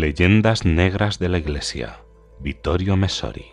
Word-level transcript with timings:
Leyendas 0.00 0.64
negras 0.64 1.20
de 1.20 1.28
la 1.28 1.38
Iglesia. 1.38 2.00
Vittorio 2.40 2.96
Messori. 2.96 3.46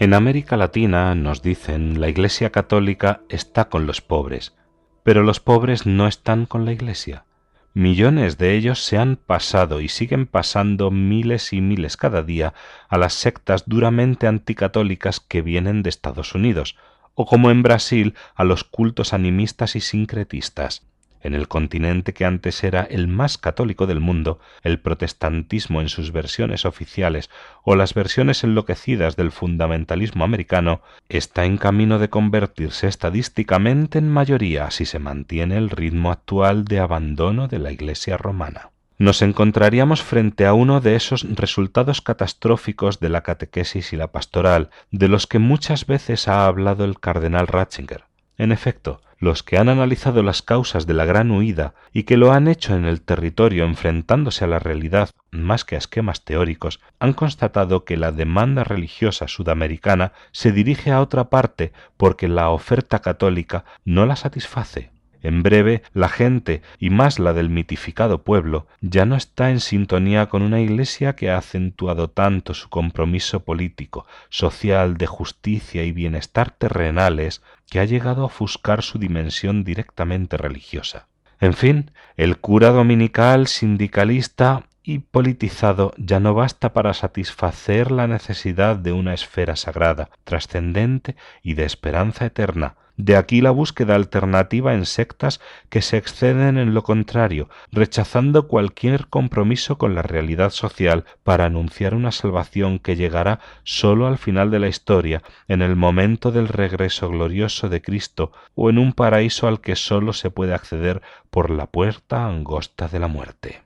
En 0.00 0.12
América 0.12 0.56
Latina, 0.56 1.14
nos 1.14 1.40
dicen, 1.40 2.00
la 2.00 2.08
Iglesia 2.08 2.50
católica 2.50 3.20
está 3.28 3.68
con 3.68 3.86
los 3.86 4.00
pobres, 4.00 4.56
pero 5.04 5.22
los 5.22 5.38
pobres 5.38 5.86
no 5.86 6.08
están 6.08 6.46
con 6.46 6.64
la 6.64 6.72
Iglesia. 6.72 7.26
Millones 7.74 8.36
de 8.36 8.56
ellos 8.56 8.84
se 8.84 8.98
han 8.98 9.14
pasado 9.14 9.80
y 9.80 9.88
siguen 9.88 10.26
pasando 10.26 10.90
miles 10.90 11.52
y 11.52 11.60
miles 11.60 11.96
cada 11.96 12.24
día 12.24 12.54
a 12.88 12.98
las 12.98 13.12
sectas 13.12 13.68
duramente 13.68 14.26
anticatólicas 14.26 15.20
que 15.20 15.42
vienen 15.42 15.84
de 15.84 15.90
Estados 15.90 16.34
Unidos, 16.34 16.74
o 17.18 17.26
como 17.26 17.50
en 17.50 17.64
Brasil 17.64 18.14
a 18.36 18.44
los 18.44 18.62
cultos 18.62 19.12
animistas 19.12 19.74
y 19.74 19.80
sincretistas. 19.80 20.86
En 21.20 21.34
el 21.34 21.48
continente 21.48 22.14
que 22.14 22.24
antes 22.24 22.62
era 22.62 22.82
el 22.84 23.08
más 23.08 23.38
católico 23.38 23.88
del 23.88 23.98
mundo, 23.98 24.38
el 24.62 24.78
protestantismo 24.78 25.80
en 25.80 25.88
sus 25.88 26.12
versiones 26.12 26.64
oficiales 26.64 27.28
o 27.64 27.74
las 27.74 27.92
versiones 27.92 28.44
enloquecidas 28.44 29.16
del 29.16 29.32
fundamentalismo 29.32 30.22
americano 30.22 30.80
está 31.08 31.44
en 31.44 31.56
camino 31.56 31.98
de 31.98 32.08
convertirse 32.08 32.86
estadísticamente 32.86 33.98
en 33.98 34.08
mayoría 34.08 34.70
si 34.70 34.84
se 34.84 35.00
mantiene 35.00 35.56
el 35.56 35.70
ritmo 35.70 36.12
actual 36.12 36.66
de 36.66 36.78
abandono 36.78 37.48
de 37.48 37.58
la 37.58 37.72
Iglesia 37.72 38.16
romana 38.16 38.70
nos 38.98 39.22
encontraríamos 39.22 40.02
frente 40.02 40.44
a 40.44 40.54
uno 40.54 40.80
de 40.80 40.96
esos 40.96 41.24
resultados 41.36 42.02
catastróficos 42.02 42.98
de 42.98 43.08
la 43.08 43.22
catequesis 43.22 43.92
y 43.92 43.96
la 43.96 44.10
pastoral, 44.10 44.70
de 44.90 45.08
los 45.08 45.26
que 45.26 45.38
muchas 45.38 45.86
veces 45.86 46.26
ha 46.26 46.46
hablado 46.46 46.84
el 46.84 46.98
cardenal 46.98 47.46
Ratzinger. 47.46 48.04
En 48.36 48.52
efecto, 48.52 49.00
los 49.18 49.42
que 49.42 49.58
han 49.58 49.68
analizado 49.68 50.22
las 50.22 50.42
causas 50.42 50.86
de 50.86 50.94
la 50.94 51.04
gran 51.04 51.30
huida 51.30 51.74
y 51.92 52.04
que 52.04 52.16
lo 52.16 52.32
han 52.32 52.46
hecho 52.46 52.76
en 52.76 52.84
el 52.84 53.00
territorio 53.00 53.64
enfrentándose 53.64 54.44
a 54.44 54.48
la 54.48 54.60
realidad 54.60 55.10
más 55.30 55.64
que 55.64 55.74
a 55.74 55.78
esquemas 55.78 56.24
teóricos, 56.24 56.80
han 57.00 57.12
constatado 57.12 57.84
que 57.84 57.96
la 57.96 58.12
demanda 58.12 58.64
religiosa 58.64 59.26
sudamericana 59.26 60.12
se 60.30 60.52
dirige 60.52 60.92
a 60.92 61.00
otra 61.00 61.30
parte 61.30 61.72
porque 61.96 62.28
la 62.28 62.50
oferta 62.50 63.00
católica 63.00 63.64
no 63.84 64.06
la 64.06 64.16
satisface. 64.16 64.90
En 65.22 65.42
breve, 65.42 65.82
la 65.92 66.08
gente, 66.08 66.62
y 66.78 66.90
más 66.90 67.18
la 67.18 67.32
del 67.32 67.50
mitificado 67.50 68.22
pueblo, 68.22 68.66
ya 68.80 69.04
no 69.04 69.16
está 69.16 69.50
en 69.50 69.60
sintonía 69.60 70.26
con 70.26 70.42
una 70.42 70.60
Iglesia 70.60 71.16
que 71.16 71.30
ha 71.30 71.38
acentuado 71.38 72.08
tanto 72.08 72.54
su 72.54 72.68
compromiso 72.68 73.40
político, 73.40 74.06
social, 74.28 74.96
de 74.96 75.06
justicia 75.06 75.84
y 75.84 75.92
bienestar 75.92 76.50
terrenales, 76.50 77.42
que 77.70 77.80
ha 77.80 77.84
llegado 77.84 78.22
a 78.22 78.26
ofuscar 78.26 78.82
su 78.82 78.98
dimensión 78.98 79.64
directamente 79.64 80.36
religiosa. 80.36 81.08
En 81.40 81.54
fin, 81.54 81.90
el 82.16 82.38
cura 82.38 82.70
dominical, 82.70 83.46
sindicalista 83.46 84.64
y 84.82 85.00
politizado 85.00 85.92
ya 85.98 86.18
no 86.18 86.34
basta 86.34 86.72
para 86.72 86.94
satisfacer 86.94 87.90
la 87.90 88.06
necesidad 88.06 88.76
de 88.76 88.92
una 88.92 89.14
esfera 89.14 89.54
sagrada, 89.54 90.10
trascendente 90.24 91.14
y 91.42 91.54
de 91.54 91.64
esperanza 91.64 92.24
eterna, 92.24 92.76
de 92.98 93.16
aquí 93.16 93.40
la 93.40 93.52
búsqueda 93.52 93.94
alternativa 93.94 94.74
en 94.74 94.84
sectas 94.84 95.40
que 95.70 95.80
se 95.82 95.96
exceden 95.96 96.58
en 96.58 96.74
lo 96.74 96.82
contrario, 96.82 97.48
rechazando 97.72 98.48
cualquier 98.48 99.06
compromiso 99.06 99.78
con 99.78 99.94
la 99.94 100.02
realidad 100.02 100.50
social 100.50 101.04
para 101.22 101.46
anunciar 101.46 101.94
una 101.94 102.10
salvación 102.12 102.80
que 102.80 102.96
llegará 102.96 103.38
sólo 103.62 104.08
al 104.08 104.18
final 104.18 104.50
de 104.50 104.58
la 104.58 104.68
historia, 104.68 105.22
en 105.46 105.62
el 105.62 105.76
momento 105.76 106.32
del 106.32 106.48
regreso 106.48 107.08
glorioso 107.08 107.68
de 107.68 107.80
Cristo, 107.80 108.32
o 108.56 108.68
en 108.68 108.78
un 108.78 108.92
paraíso 108.92 109.46
al 109.46 109.60
que 109.60 109.76
sólo 109.76 110.12
se 110.12 110.30
puede 110.30 110.52
acceder 110.52 111.00
por 111.30 111.50
la 111.50 111.66
puerta 111.66 112.26
angosta 112.26 112.88
de 112.88 112.98
la 112.98 113.08
muerte. 113.08 113.62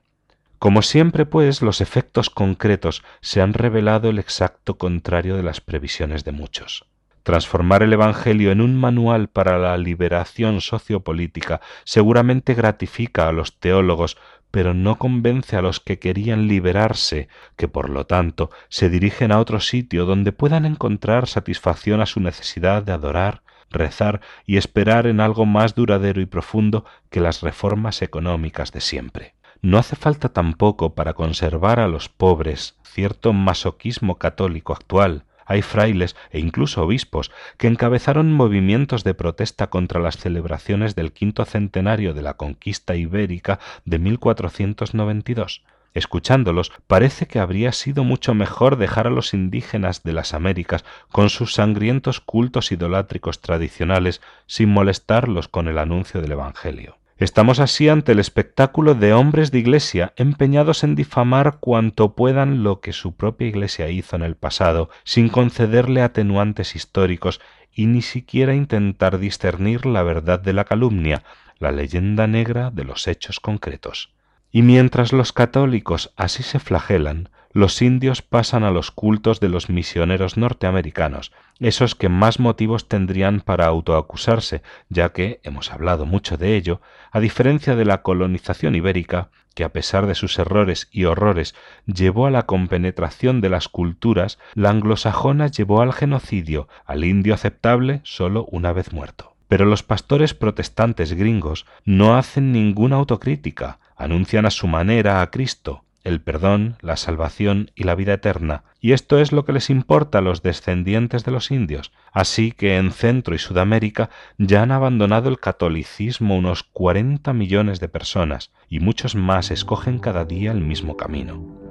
Como 0.59 0.83
siempre, 0.83 1.25
pues, 1.25 1.63
los 1.63 1.81
efectos 1.81 2.29
concretos 2.29 3.03
se 3.19 3.41
han 3.41 3.53
revelado 3.53 4.09
el 4.09 4.19
exacto 4.19 4.77
contrario 4.77 5.35
de 5.35 5.43
las 5.43 5.59
previsiones 5.59 6.23
de 6.23 6.31
muchos. 6.31 6.85
Transformar 7.23 7.83
el 7.83 7.93
Evangelio 7.93 8.51
en 8.51 8.59
un 8.59 8.77
manual 8.77 9.29
para 9.29 9.57
la 9.57 9.77
liberación 9.77 10.59
sociopolítica 10.59 11.61
seguramente 11.85 12.53
gratifica 12.53 13.29
a 13.29 13.31
los 13.31 13.59
teólogos, 13.59 14.17
pero 14.51 14.73
no 14.73 14.97
convence 14.97 15.55
a 15.55 15.61
los 15.61 15.79
que 15.79 15.99
querían 15.99 16.47
liberarse, 16.47 17.29
que 17.55 17.69
por 17.69 17.89
lo 17.89 18.05
tanto 18.05 18.51
se 18.67 18.89
dirigen 18.89 19.31
a 19.31 19.39
otro 19.39 19.61
sitio 19.61 20.05
donde 20.05 20.33
puedan 20.33 20.65
encontrar 20.65 21.27
satisfacción 21.27 22.01
a 22.01 22.05
su 22.05 22.19
necesidad 22.19 22.83
de 22.83 22.91
adorar, 22.91 23.41
rezar 23.71 24.19
y 24.45 24.57
esperar 24.57 25.07
en 25.07 25.21
algo 25.21 25.45
más 25.45 25.75
duradero 25.75 26.21
y 26.21 26.25
profundo 26.25 26.85
que 27.09 27.21
las 27.21 27.41
reformas 27.41 28.01
económicas 28.01 28.71
de 28.73 28.81
siempre. 28.81 29.33
No 29.61 29.77
hace 29.77 29.95
falta 29.95 30.29
tampoco 30.29 30.93
para 30.93 31.13
conservar 31.13 31.79
a 31.79 31.87
los 31.87 32.09
pobres 32.09 32.77
cierto 32.83 33.31
masoquismo 33.31 34.19
católico 34.19 34.73
actual, 34.73 35.25
hay 35.45 35.61
frailes 35.61 36.15
e 36.31 36.39
incluso 36.39 36.83
obispos 36.83 37.31
que 37.57 37.67
encabezaron 37.67 38.33
movimientos 38.33 39.03
de 39.03 39.13
protesta 39.13 39.69
contra 39.69 39.99
las 39.99 40.17
celebraciones 40.17 40.95
del 40.95 41.11
quinto 41.11 41.45
centenario 41.45 42.13
de 42.13 42.21
la 42.21 42.35
conquista 42.35 42.95
ibérica 42.95 43.59
de 43.85 43.99
1492. 43.99 45.63
Escuchándolos, 45.93 46.71
parece 46.87 47.27
que 47.27 47.39
habría 47.39 47.71
sido 47.71 48.03
mucho 48.03 48.33
mejor 48.33 48.77
dejar 48.77 49.05
a 49.05 49.11
los 49.11 49.33
indígenas 49.33 50.01
de 50.03 50.13
las 50.13 50.33
Américas 50.33 50.85
con 51.11 51.29
sus 51.29 51.53
sangrientos 51.53 52.19
cultos 52.19 52.71
idolátricos 52.71 53.41
tradicionales 53.41 54.21
sin 54.47 54.69
molestarlos 54.69 55.47
con 55.47 55.67
el 55.67 55.77
anuncio 55.77 56.21
del 56.21 56.31
Evangelio. 56.31 56.97
Estamos 57.23 57.61
así 57.61 57.87
ante 57.87 58.11
el 58.11 58.19
espectáculo 58.19 58.95
de 58.95 59.13
hombres 59.13 59.49
de 59.49 59.59
Iglesia 59.59 60.11
empeñados 60.17 60.83
en 60.83 60.93
difamar 60.93 61.59
cuanto 61.61 62.15
puedan 62.15 62.63
lo 62.63 62.81
que 62.81 62.91
su 62.91 63.15
propia 63.15 63.47
Iglesia 63.47 63.89
hizo 63.89 64.17
en 64.17 64.23
el 64.23 64.35
pasado, 64.35 64.89
sin 65.05 65.29
concederle 65.29 66.01
atenuantes 66.01 66.75
históricos 66.75 67.39
y 67.71 67.85
ni 67.85 68.01
siquiera 68.01 68.55
intentar 68.55 69.19
discernir 69.19 69.85
la 69.85 70.03
verdad 70.03 70.41
de 70.41 70.51
la 70.51 70.65
calumnia, 70.65 71.23
la 71.59 71.71
leyenda 71.71 72.27
negra 72.27 72.71
de 72.71 72.83
los 72.83 73.07
hechos 73.07 73.39
concretos. 73.39 74.11
Y 74.51 74.61
mientras 74.61 75.13
los 75.13 75.31
católicos 75.31 76.11
así 76.17 76.43
se 76.43 76.59
flagelan, 76.59 77.29
los 77.53 77.81
indios 77.83 78.23
pasan 78.23 78.63
a 78.63 78.71
los 78.71 78.91
cultos 78.91 79.39
de 79.39 79.47
los 79.47 79.69
misioneros 79.69 80.37
norteamericanos, 80.37 81.31
esos 81.59 81.95
que 81.95 82.09
más 82.09 82.39
motivos 82.39 82.87
tendrían 82.87 83.41
para 83.41 83.67
autoacusarse, 83.67 84.63
ya 84.89 85.13
que, 85.13 85.39
hemos 85.43 85.71
hablado 85.71 86.05
mucho 86.05 86.35
de 86.35 86.55
ello, 86.55 86.81
a 87.11 87.19
diferencia 87.19 87.75
de 87.75 87.85
la 87.85 88.01
colonización 88.01 88.75
ibérica, 88.75 89.29
que 89.53 89.63
a 89.63 89.71
pesar 89.71 90.07
de 90.07 90.15
sus 90.15 90.39
errores 90.39 90.89
y 90.91 91.05
horrores 91.05 91.53
llevó 91.85 92.25
a 92.25 92.31
la 92.31 92.47
compenetración 92.47 93.39
de 93.39 93.49
las 93.49 93.67
culturas, 93.69 94.39
la 94.55 94.71
anglosajona 94.71 95.47
llevó 95.47 95.81
al 95.81 95.93
genocidio, 95.93 96.67
al 96.85 97.05
indio 97.05 97.35
aceptable 97.35 98.01
sólo 98.03 98.45
una 98.45 98.73
vez 98.73 98.93
muerto. 98.93 99.35
Pero 99.47 99.65
los 99.65 99.83
pastores 99.83 100.33
protestantes 100.33 101.13
gringos 101.13 101.67
no 101.85 102.17
hacen 102.17 102.51
ninguna 102.51 102.95
autocrítica, 102.95 103.79
anuncian 103.95 104.47
a 104.47 104.51
su 104.51 104.67
manera 104.67 105.21
a 105.21 105.29
Cristo, 105.29 105.83
el 106.03 106.21
perdón, 106.21 106.75
la 106.81 106.97
salvación 106.97 107.71
y 107.75 107.83
la 107.83 107.95
vida 107.95 108.13
eterna, 108.13 108.63
y 108.79 108.91
esto 108.91 109.19
es 109.19 109.31
lo 109.31 109.45
que 109.45 109.53
les 109.53 109.69
importa 109.69 110.17
a 110.17 110.21
los 110.21 110.43
descendientes 110.43 111.23
de 111.23 111.31
los 111.31 111.51
indios, 111.51 111.91
así 112.11 112.51
que 112.51 112.77
en 112.77 112.91
Centro 112.91 113.35
y 113.35 113.39
Sudamérica 113.39 114.09
ya 114.37 114.63
han 114.63 114.71
abandonado 114.71 115.29
el 115.29 115.39
catolicismo 115.39 116.37
unos 116.37 116.63
cuarenta 116.63 117.33
millones 117.33 117.79
de 117.79 117.87
personas, 117.87 118.51
y 118.67 118.79
muchos 118.79 119.15
más 119.15 119.51
escogen 119.51 119.99
cada 119.99 120.25
día 120.25 120.51
el 120.51 120.61
mismo 120.61 120.97
camino. 120.97 121.63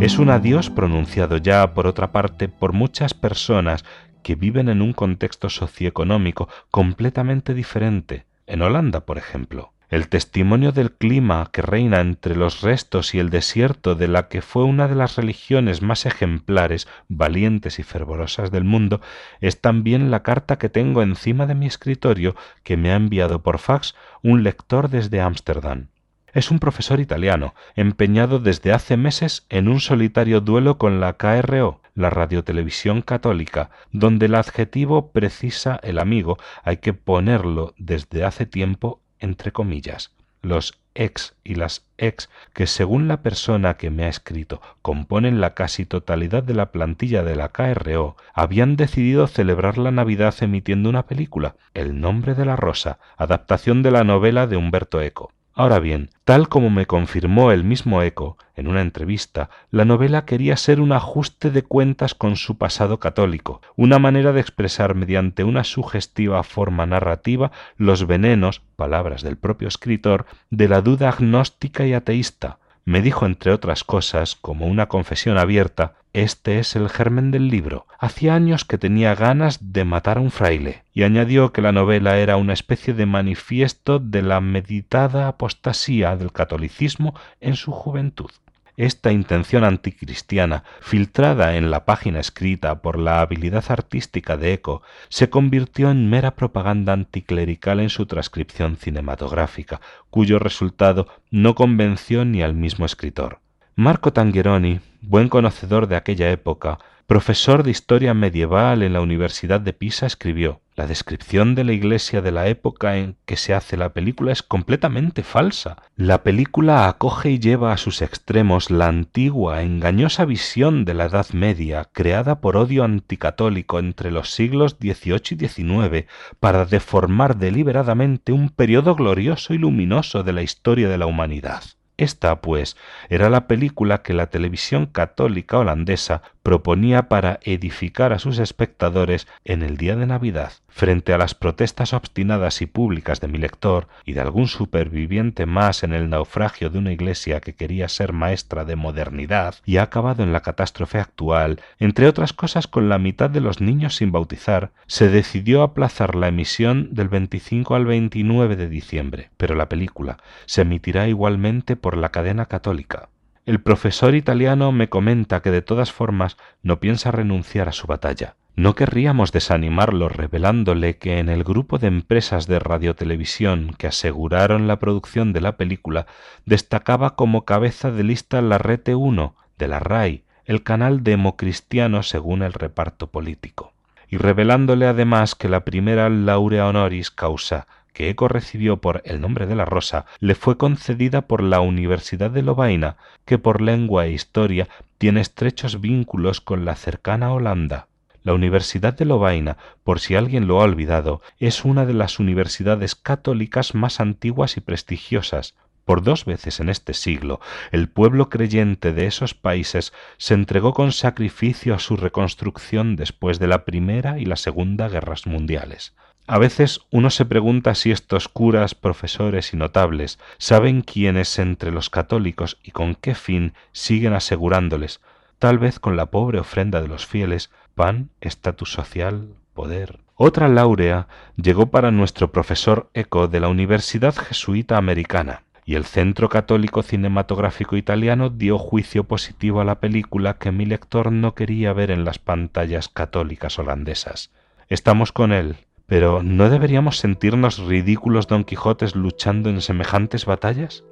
Es 0.00 0.20
un 0.20 0.30
adiós 0.30 0.70
pronunciado 0.70 1.38
ya, 1.38 1.74
por 1.74 1.88
otra 1.88 2.12
parte, 2.12 2.46
por 2.48 2.72
muchas 2.72 3.14
personas 3.14 3.84
que 4.22 4.34
viven 4.34 4.68
en 4.68 4.82
un 4.82 4.92
contexto 4.92 5.48
socioeconómico 5.48 6.48
completamente 6.70 7.54
diferente. 7.54 8.26
En 8.46 8.62
Holanda, 8.62 9.06
por 9.06 9.18
ejemplo. 9.18 9.72
El 9.90 10.08
testimonio 10.08 10.72
del 10.72 10.92
clima 10.92 11.48
que 11.50 11.62
reina 11.62 12.00
entre 12.00 12.36
los 12.36 12.60
restos 12.60 13.14
y 13.14 13.20
el 13.20 13.30
desierto 13.30 13.94
de 13.94 14.06
la 14.06 14.28
que 14.28 14.42
fue 14.42 14.64
una 14.64 14.86
de 14.86 14.94
las 14.94 15.16
religiones 15.16 15.80
más 15.80 16.04
ejemplares, 16.04 16.86
valientes 17.08 17.78
y 17.78 17.82
fervorosas 17.82 18.50
del 18.50 18.64
mundo, 18.64 19.00
es 19.40 19.62
también 19.62 20.10
la 20.10 20.22
carta 20.22 20.58
que 20.58 20.68
tengo 20.68 21.00
encima 21.02 21.46
de 21.46 21.54
mi 21.54 21.64
escritorio 21.64 22.36
que 22.64 22.76
me 22.76 22.92
ha 22.92 22.96
enviado 22.96 23.42
por 23.42 23.58
fax 23.58 23.94
un 24.22 24.42
lector 24.42 24.90
desde 24.90 25.22
Ámsterdam. 25.22 25.88
Es 26.34 26.50
un 26.50 26.58
profesor 26.58 27.00
italiano, 27.00 27.54
empeñado 27.74 28.38
desde 28.38 28.74
hace 28.74 28.98
meses 28.98 29.46
en 29.48 29.68
un 29.68 29.80
solitario 29.80 30.42
duelo 30.42 30.76
con 30.76 31.00
la 31.00 31.14
KRO, 31.14 31.80
la 31.98 32.10
radiotelevisión 32.10 33.02
católica, 33.02 33.70
donde 33.90 34.26
el 34.26 34.36
adjetivo 34.36 35.10
precisa 35.10 35.80
el 35.82 35.98
amigo 35.98 36.38
hay 36.62 36.76
que 36.76 36.94
ponerlo 36.94 37.74
desde 37.76 38.24
hace 38.24 38.46
tiempo 38.46 39.00
entre 39.18 39.52
comillas. 39.52 40.12
los 40.40 40.78
ex 40.94 41.34
y 41.42 41.56
las 41.56 41.84
ex 41.96 42.30
que 42.54 42.68
según 42.68 43.08
la 43.08 43.22
persona 43.22 43.74
que 43.74 43.90
me 43.90 44.04
ha 44.04 44.08
escrito 44.08 44.60
componen 44.82 45.40
la 45.40 45.54
casi 45.54 45.84
totalidad 45.84 46.44
de 46.44 46.54
la 46.54 46.70
plantilla 46.70 47.24
de 47.24 47.34
la 47.34 47.48
KRO 47.48 48.16
habían 48.32 48.76
decidido 48.76 49.26
celebrar 49.26 49.78
la 49.78 49.90
Navidad 49.90 50.34
emitiendo 50.40 50.88
una 50.88 51.06
película, 51.06 51.56
El 51.74 52.00
nombre 52.00 52.34
de 52.34 52.44
la 52.44 52.54
rosa, 52.54 53.00
adaptación 53.16 53.82
de 53.82 53.90
la 53.90 54.04
novela 54.04 54.46
de 54.46 54.56
Humberto 54.56 55.00
Eco. 55.00 55.32
Ahora 55.58 55.80
bien, 55.80 56.10
tal 56.22 56.48
como 56.48 56.70
me 56.70 56.86
confirmó 56.86 57.50
el 57.50 57.64
mismo 57.64 58.00
Eco 58.00 58.38
en 58.54 58.68
una 58.68 58.80
entrevista, 58.80 59.50
la 59.72 59.84
novela 59.84 60.24
quería 60.24 60.56
ser 60.56 60.80
un 60.80 60.92
ajuste 60.92 61.50
de 61.50 61.64
cuentas 61.64 62.14
con 62.14 62.36
su 62.36 62.58
pasado 62.58 63.00
católico, 63.00 63.60
una 63.74 63.98
manera 63.98 64.32
de 64.32 64.40
expresar 64.40 64.94
mediante 64.94 65.42
una 65.42 65.64
sugestiva 65.64 66.44
forma 66.44 66.86
narrativa 66.86 67.50
los 67.76 68.06
venenos, 68.06 68.62
palabras 68.76 69.22
del 69.22 69.36
propio 69.36 69.66
escritor, 69.66 70.26
de 70.50 70.68
la 70.68 70.80
duda 70.80 71.08
agnóstica 71.08 71.84
y 71.84 71.92
ateísta, 71.92 72.60
me 72.84 73.02
dijo, 73.02 73.26
entre 73.26 73.52
otras 73.52 73.82
cosas, 73.82 74.34
como 74.34 74.66
una 74.68 74.86
confesión 74.86 75.36
abierta, 75.36 75.94
este 76.12 76.58
es 76.58 76.74
el 76.76 76.88
germen 76.88 77.30
del 77.30 77.48
libro. 77.48 77.86
Hacía 77.98 78.34
años 78.34 78.64
que 78.64 78.78
tenía 78.78 79.14
ganas 79.14 79.72
de 79.72 79.84
matar 79.84 80.18
a 80.18 80.20
un 80.20 80.30
fraile, 80.30 80.84
y 80.92 81.02
añadió 81.02 81.52
que 81.52 81.62
la 81.62 81.72
novela 81.72 82.18
era 82.18 82.36
una 82.36 82.52
especie 82.52 82.94
de 82.94 83.06
manifiesto 83.06 83.98
de 83.98 84.22
la 84.22 84.40
meditada 84.40 85.28
apostasía 85.28 86.16
del 86.16 86.32
catolicismo 86.32 87.14
en 87.40 87.56
su 87.56 87.72
juventud. 87.72 88.30
Esta 88.78 89.10
intención 89.10 89.64
anticristiana, 89.64 90.62
filtrada 90.80 91.56
en 91.56 91.72
la 91.72 91.84
página 91.84 92.20
escrita 92.20 92.80
por 92.80 92.96
la 92.96 93.20
habilidad 93.20 93.64
artística 93.70 94.36
de 94.36 94.52
Eco, 94.52 94.82
se 95.08 95.28
convirtió 95.28 95.90
en 95.90 96.08
mera 96.08 96.36
propaganda 96.36 96.92
anticlerical 96.92 97.80
en 97.80 97.90
su 97.90 98.06
transcripción 98.06 98.76
cinematográfica, 98.76 99.80
cuyo 100.10 100.38
resultado 100.38 101.08
no 101.32 101.56
convenció 101.56 102.24
ni 102.24 102.40
al 102.40 102.54
mismo 102.54 102.86
escritor. 102.86 103.40
Marco 103.80 104.12
Tangheroni, 104.12 104.80
buen 105.02 105.28
conocedor 105.28 105.86
de 105.86 105.94
aquella 105.94 106.32
época, 106.32 106.78
profesor 107.06 107.62
de 107.62 107.70
historia 107.70 108.12
medieval 108.12 108.82
en 108.82 108.92
la 108.92 109.00
Universidad 109.00 109.60
de 109.60 109.72
Pisa, 109.72 110.04
escribió 110.04 110.62
La 110.74 110.88
descripción 110.88 111.54
de 111.54 111.62
la 111.62 111.74
iglesia 111.74 112.20
de 112.20 112.32
la 112.32 112.48
época 112.48 112.96
en 112.96 113.14
que 113.24 113.36
se 113.36 113.54
hace 113.54 113.76
la 113.76 113.90
película 113.90 114.32
es 114.32 114.42
completamente 114.42 115.22
falsa. 115.22 115.76
La 115.94 116.24
película 116.24 116.88
acoge 116.88 117.30
y 117.30 117.38
lleva 117.38 117.72
a 117.72 117.76
sus 117.76 118.02
extremos 118.02 118.72
la 118.72 118.88
antigua, 118.88 119.62
engañosa 119.62 120.24
visión 120.24 120.84
de 120.84 120.94
la 120.94 121.04
Edad 121.04 121.28
Media, 121.32 121.88
creada 121.92 122.40
por 122.40 122.56
odio 122.56 122.82
anticatólico 122.82 123.78
entre 123.78 124.10
los 124.10 124.32
siglos 124.32 124.76
XVIII 124.80 125.22
y 125.30 125.46
XIX, 125.46 126.06
para 126.40 126.64
deformar 126.64 127.36
deliberadamente 127.36 128.32
un 128.32 128.48
periodo 128.48 128.96
glorioso 128.96 129.54
y 129.54 129.58
luminoso 129.58 130.24
de 130.24 130.32
la 130.32 130.42
historia 130.42 130.88
de 130.88 130.98
la 130.98 131.06
humanidad. 131.06 131.62
Esta, 131.98 132.40
pues, 132.40 132.76
era 133.08 133.28
la 133.28 133.48
película 133.48 134.02
que 134.02 134.14
la 134.14 134.30
televisión 134.30 134.86
católica 134.86 135.58
holandesa 135.58 136.22
proponía 136.48 137.10
para 137.10 137.40
edificar 137.42 138.14
a 138.14 138.18
sus 138.18 138.38
espectadores 138.38 139.28
en 139.44 139.62
el 139.62 139.76
día 139.76 139.96
de 139.96 140.06
Navidad, 140.06 140.54
frente 140.70 141.12
a 141.12 141.18
las 141.18 141.34
protestas 141.34 141.92
obstinadas 141.92 142.62
y 142.62 142.66
públicas 142.66 143.20
de 143.20 143.28
mi 143.28 143.36
lector 143.36 143.86
y 144.06 144.14
de 144.14 144.22
algún 144.22 144.48
superviviente 144.48 145.44
más 145.44 145.82
en 145.82 145.92
el 145.92 146.08
naufragio 146.08 146.70
de 146.70 146.78
una 146.78 146.90
iglesia 146.90 147.42
que 147.42 147.54
quería 147.54 147.86
ser 147.90 148.14
maestra 148.14 148.64
de 148.64 148.76
modernidad 148.76 149.56
y 149.66 149.76
ha 149.76 149.82
acabado 149.82 150.22
en 150.22 150.32
la 150.32 150.40
catástrofe 150.40 150.98
actual, 150.98 151.60
entre 151.80 152.08
otras 152.08 152.32
cosas 152.32 152.66
con 152.66 152.88
la 152.88 152.96
mitad 152.96 153.28
de 153.28 153.42
los 153.42 153.60
niños 153.60 153.96
sin 153.96 154.10
bautizar, 154.10 154.70
se 154.86 155.10
decidió 155.10 155.62
aplazar 155.62 156.14
la 156.14 156.28
emisión 156.28 156.88
del 156.92 157.10
25 157.10 157.74
al 157.74 157.84
29 157.84 158.56
de 158.56 158.70
diciembre, 158.70 159.28
pero 159.36 159.54
la 159.54 159.68
película 159.68 160.16
se 160.46 160.62
emitirá 160.62 161.08
igualmente 161.08 161.76
por 161.76 161.98
la 161.98 162.08
cadena 162.08 162.46
católica. 162.46 163.10
El 163.48 163.62
profesor 163.62 164.14
italiano 164.14 164.72
me 164.72 164.90
comenta 164.90 165.40
que 165.40 165.50
de 165.50 165.62
todas 165.62 165.90
formas 165.90 166.36
no 166.62 166.80
piensa 166.80 167.10
renunciar 167.12 167.66
a 167.66 167.72
su 167.72 167.86
batalla. 167.86 168.34
No 168.56 168.74
querríamos 168.74 169.32
desanimarlo 169.32 170.10
revelándole 170.10 170.98
que 170.98 171.18
en 171.18 171.30
el 171.30 171.44
grupo 171.44 171.78
de 171.78 171.86
empresas 171.86 172.46
de 172.46 172.58
radiotelevisión 172.58 173.74
que 173.78 173.86
aseguraron 173.86 174.66
la 174.68 174.78
producción 174.78 175.32
de 175.32 175.40
la 175.40 175.56
película 175.56 176.06
destacaba 176.44 177.16
como 177.16 177.46
cabeza 177.46 177.90
de 177.90 178.04
lista 178.04 178.42
la 178.42 178.58
Rete 178.58 178.94
1 178.94 179.34
de 179.56 179.68
la 179.68 179.78
RAI, 179.78 180.24
el 180.44 180.62
canal 180.62 181.02
democristiano 181.02 182.02
según 182.02 182.42
el 182.42 182.52
reparto 182.52 183.06
político, 183.06 183.72
y 184.10 184.18
revelándole 184.18 184.86
además 184.86 185.34
que 185.34 185.48
la 185.48 185.64
primera 185.64 186.10
laurea 186.10 186.66
honoris 186.66 187.10
causa 187.10 187.66
que 187.98 188.10
Eco 188.10 188.28
recibió 188.28 188.76
por 188.76 189.02
El 189.04 189.20
nombre 189.20 189.48
de 189.48 189.56
la 189.56 189.64
rosa 189.64 190.06
le 190.20 190.36
fue 190.36 190.56
concedida 190.56 191.22
por 191.22 191.42
la 191.42 191.58
Universidad 191.58 192.30
de 192.30 192.42
Lovaina, 192.42 192.96
que 193.24 193.38
por 193.38 193.60
lengua 193.60 194.06
e 194.06 194.12
historia 194.12 194.68
tiene 194.98 195.20
estrechos 195.20 195.80
vínculos 195.80 196.40
con 196.40 196.64
la 196.64 196.76
cercana 196.76 197.32
Holanda. 197.32 197.88
La 198.22 198.34
Universidad 198.34 198.94
de 198.94 199.04
Lovaina, 199.04 199.56
por 199.82 199.98
si 199.98 200.14
alguien 200.14 200.46
lo 200.46 200.60
ha 200.60 200.64
olvidado, 200.64 201.22
es 201.40 201.64
una 201.64 201.86
de 201.86 201.94
las 201.94 202.20
universidades 202.20 202.94
católicas 202.94 203.74
más 203.74 203.98
antiguas 203.98 204.56
y 204.56 204.60
prestigiosas. 204.60 205.56
Por 205.84 206.04
dos 206.04 206.24
veces 206.24 206.60
en 206.60 206.68
este 206.68 206.94
siglo, 206.94 207.40
el 207.72 207.88
pueblo 207.88 208.28
creyente 208.28 208.92
de 208.92 209.06
esos 209.08 209.34
países 209.34 209.92
se 210.18 210.34
entregó 210.34 210.72
con 210.72 210.92
sacrificio 210.92 211.74
a 211.74 211.80
su 211.80 211.96
reconstrucción 211.96 212.94
después 212.94 213.40
de 213.40 213.48
la 213.48 213.64
Primera 213.64 214.20
y 214.20 214.24
la 214.24 214.36
Segunda 214.36 214.88
Guerras 214.88 215.26
Mundiales. 215.26 215.96
A 216.30 216.36
veces 216.36 216.82
uno 216.90 217.08
se 217.08 217.24
pregunta 217.24 217.74
si 217.74 217.90
estos 217.90 218.28
curas, 218.28 218.74
profesores 218.74 219.54
y 219.54 219.56
notables 219.56 220.18
saben 220.36 220.82
quiénes 220.82 221.38
entre 221.38 221.70
los 221.72 221.88
católicos 221.88 222.58
y 222.62 222.72
con 222.72 222.96
qué 222.96 223.14
fin 223.14 223.54
siguen 223.72 224.12
asegurándoles, 224.12 225.00
tal 225.38 225.58
vez 225.58 225.80
con 225.80 225.96
la 225.96 226.06
pobre 226.06 226.38
ofrenda 226.38 226.82
de 226.82 226.88
los 226.88 227.06
fieles, 227.06 227.50
pan, 227.74 228.10
estatus 228.20 228.70
social, 228.70 229.28
poder. 229.54 230.00
Otra 230.16 230.48
laurea 230.48 231.08
llegó 231.36 231.70
para 231.70 231.90
nuestro 231.92 232.30
profesor 232.30 232.90
Eco 232.92 233.26
de 233.26 233.40
la 233.40 233.48
Universidad 233.48 234.14
Jesuita 234.14 234.76
Americana, 234.76 235.44
y 235.64 235.76
el 235.76 235.86
Centro 235.86 236.28
Católico 236.28 236.82
Cinematográfico 236.82 237.74
Italiano 237.78 238.28
dio 238.28 238.58
juicio 238.58 239.04
positivo 239.04 239.62
a 239.62 239.64
la 239.64 239.80
película 239.80 240.36
que 240.36 240.52
mi 240.52 240.66
lector 240.66 241.10
no 241.10 241.34
quería 241.34 241.72
ver 241.72 241.90
en 241.90 242.04
las 242.04 242.18
pantallas 242.18 242.90
católicas 242.90 243.58
holandesas. 243.58 244.30
Estamos 244.68 245.12
con 245.12 245.32
él, 245.32 245.56
pero 245.88 246.22
¿no 246.22 246.50
deberíamos 246.50 246.98
sentirnos 246.98 247.58
ridículos 247.60 248.26
Don 248.26 248.44
Quijotes 248.44 248.94
luchando 248.94 249.48
en 249.48 249.62
semejantes 249.62 250.26
batallas? 250.26 250.84